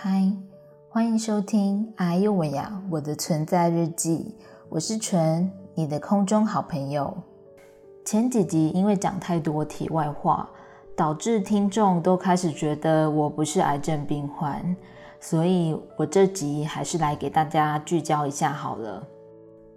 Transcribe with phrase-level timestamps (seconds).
[0.00, 0.32] 嗨，
[0.88, 4.32] 欢迎收听哎呦喂呀我的存在日记，
[4.68, 7.12] 我是纯，你的空中好朋友。
[8.04, 10.48] 前几集因为讲太多题外话，
[10.94, 14.76] 导致听众都开始觉得我不是癌症病患，
[15.18, 19.04] 所以我这集还是来给大家聚焦一下好了。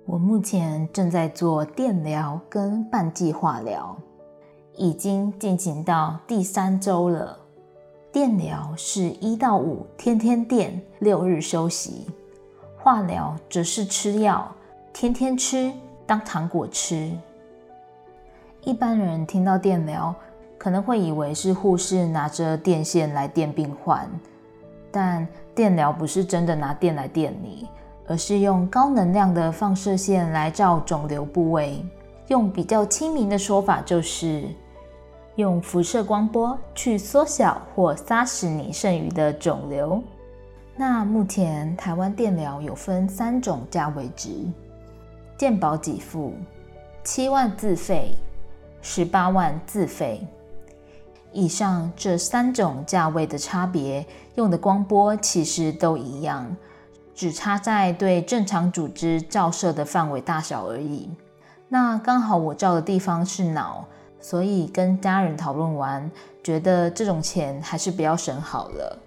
[0.06, 3.98] 我目前正在做电疗跟半剂化疗，
[4.76, 7.40] 已经进行到第三周了。
[8.12, 12.08] 电疗是一到五天天电，六日休息；
[12.78, 14.54] 化疗则是吃药，
[14.92, 15.72] 天天吃，
[16.06, 17.10] 当糖果吃。
[18.64, 20.14] 一般人听到电疗，
[20.58, 24.10] 可能会以为是护士拿着电线来电病患，
[24.92, 25.26] 但
[25.56, 27.68] 电疗不是真的拿电来电你。
[28.08, 31.82] 而是用高能量的放射线来照肿瘤部位，
[32.28, 34.44] 用比较亲民的说法，就是
[35.36, 40.02] 用辐射光波去缩小或杀死你剩余的肿瘤。
[40.76, 44.30] 那目前台湾电疗有分三种价位值：
[45.38, 46.34] 健保给付、
[47.04, 48.16] 七万自费、
[48.82, 50.26] 十八万自费。
[51.34, 56.56] 以上这三种价位的差别，用的光波其实都一样。
[57.14, 61.10] 只差在对正常组织照射的范围大小而已。
[61.68, 63.86] 那刚好我照的地方是脑，
[64.22, 66.10] 所以跟家人讨论完，
[66.44, 68.98] 觉得这种钱还是不要省好了。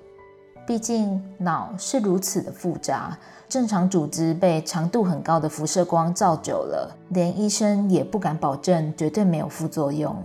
[0.67, 3.17] 毕竟脑是如此的复杂，
[3.49, 10.17] 正常组织被强度很高的辐射光照久了，连医生也不敢保证绝对没有副作用。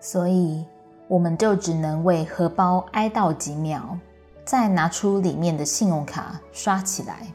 [0.00, 0.64] 所以
[1.08, 3.96] 我们就只能为荷包哀悼几秒。
[4.46, 7.26] 再拿出里面的信用卡刷起来，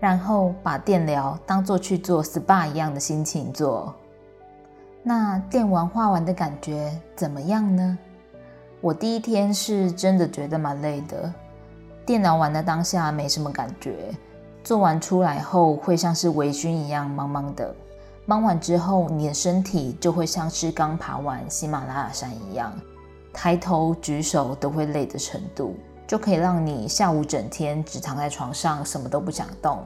[0.00, 3.94] 然后把电疗当做去做 SPA 一样的心情做。
[5.02, 7.98] 那电完画完的感觉怎么样呢？
[8.80, 11.32] 我第一天是真的觉得蛮累的。
[12.06, 14.14] 电疗完的当下没什么感觉，
[14.62, 17.74] 做完出来后会像是微醺一样茫茫的。
[18.26, 22.72] 忙完之后，你的身体就会像是刚爬完喜马拉雅山一样，
[23.32, 25.74] 抬头举手都会累的程度。
[26.06, 29.82] 就可以让你下午整天只躺在床上，什么都不想动。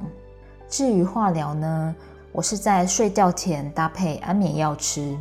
[0.68, 1.94] 至于化疗呢，
[2.36, 5.16] 我是在睡觉前搭配安眠药吃。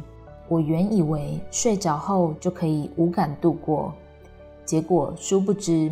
[0.50, 3.94] 我原以为睡着后就可以无感度过，
[4.66, 5.90] 结果殊不知，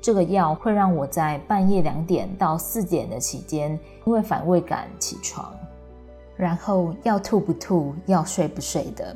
[0.00, 5.52] 这个药会让我在半夜两点到四点的期间，因为反胃感起床，
[6.38, 9.14] 然后要吐不吐，要睡不睡的。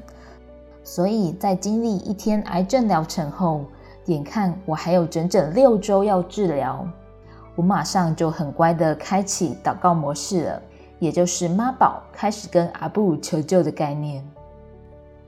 [0.83, 3.65] 所以在经历一天癌症疗程后。
[4.09, 6.87] 眼看我还有整整六周要治疗，
[7.57, 10.63] 我马上就很乖的开启祷告模式了，
[11.05, 14.27] 也就是妈宝开始跟阿布求救的概念。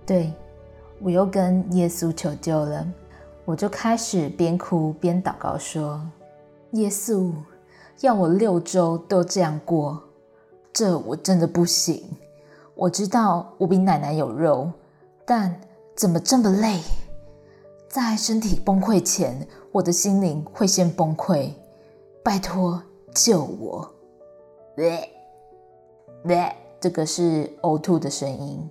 [0.07, 0.33] 对
[1.03, 2.87] 我又跟耶稣求救了，
[3.45, 6.01] 我就开始边哭边祷告说
[6.73, 7.31] ：“耶稣，
[8.01, 10.03] 要我六周都这样过，
[10.73, 12.03] 这我真的不行。
[12.75, 14.71] 我知道我比奶奶有肉，
[15.27, 15.55] 但
[15.95, 16.81] 怎么这么累？”
[17.87, 21.51] 在身体崩溃前，我的心灵会先崩溃。
[22.23, 22.83] 拜托
[23.15, 23.91] 救我！
[24.77, 25.09] 喂
[26.27, 28.69] 喂，这个是呕吐的声音。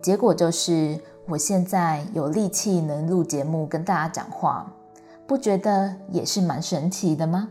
[0.00, 0.96] 结果就是，
[1.26, 4.72] 我现在有力气能录节目跟大家讲话，
[5.26, 7.48] 不觉得也是蛮神奇的吗？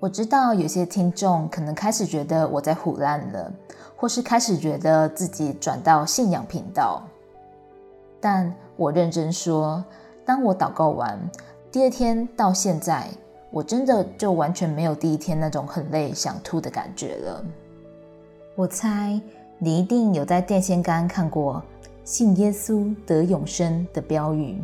[0.00, 3.52] 我知道有些听众可能开始觉得我在胡乱了，
[3.96, 7.00] 或是开始觉得自己转到信仰频道。
[8.20, 9.84] 但我认真说，
[10.24, 11.16] 当我祷告完，
[11.70, 13.08] 第二天到现在，
[13.56, 17.42] 我真的就完全没有第一天那种很累、想吐的感觉了。
[18.54, 19.18] 我猜
[19.58, 21.62] 你一定有在电线杆看过
[22.04, 24.62] “信耶稣得永生”的标语。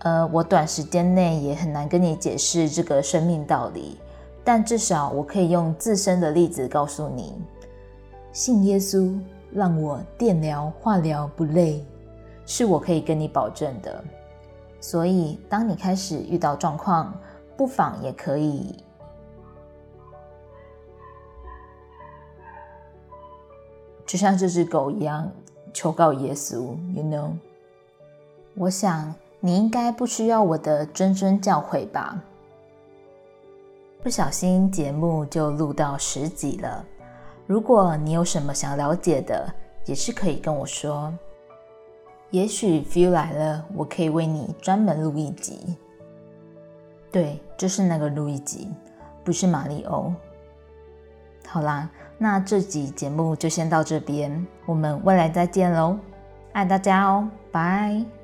[0.00, 3.96] 呃，我短时间内也很难跟你解释这个生命道理，
[4.44, 7.32] 但至少我可以用自身的例子告诉你：
[8.30, 9.18] 信耶稣
[9.50, 11.82] 让我电疗、化疗不累。
[12.44, 14.04] 是我可以跟你保证的，
[14.82, 17.18] 所以当你开始遇到状况，
[17.58, 18.72] 不妨也可以，
[24.06, 25.28] 就像这只狗一样
[25.74, 26.76] 求告耶稣。
[26.94, 27.32] You know，
[28.54, 32.22] 我想你应该不需要我的谆谆教诲吧？
[34.04, 36.86] 不小心节目就录到十集了，
[37.44, 39.52] 如果你有什么想了解的，
[39.84, 41.12] 也是可以跟我说。
[42.30, 45.76] 也许 feel 来了，我可以为你专门录一集。
[47.10, 48.68] 对，就是那个路易吉，
[49.24, 50.12] 不是马里欧。
[51.46, 51.88] 好啦，
[52.18, 55.98] 那这集节目就先到这边，我们未来再见喽，
[56.52, 58.17] 爱大家哦，拜。